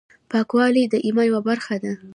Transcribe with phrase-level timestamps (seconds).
[0.31, 1.93] پاکوالی د ایمان یوه برخه ده۔